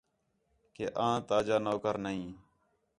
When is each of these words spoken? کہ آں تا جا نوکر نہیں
کہ 0.75 0.85
آں 1.05 1.17
تا 1.27 1.37
جا 1.47 1.57
نوکر 1.65 1.95
نہیں 2.05 2.25